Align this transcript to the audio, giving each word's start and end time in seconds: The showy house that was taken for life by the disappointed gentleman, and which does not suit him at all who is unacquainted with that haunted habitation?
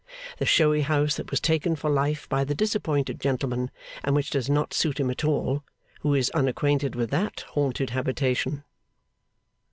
The 0.39 0.47
showy 0.47 0.81
house 0.81 1.15
that 1.17 1.29
was 1.29 1.39
taken 1.39 1.75
for 1.75 1.87
life 1.87 2.27
by 2.27 2.43
the 2.43 2.55
disappointed 2.55 3.19
gentleman, 3.21 3.69
and 4.03 4.15
which 4.15 4.31
does 4.31 4.49
not 4.49 4.73
suit 4.73 4.99
him 4.99 5.11
at 5.11 5.23
all 5.23 5.63
who 5.99 6.15
is 6.15 6.31
unacquainted 6.31 6.95
with 6.95 7.11
that 7.11 7.41
haunted 7.49 7.91
habitation? 7.91 8.63